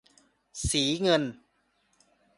[0.67, 1.23] สีเงิน